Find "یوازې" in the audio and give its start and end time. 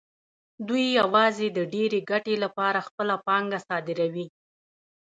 0.99-1.47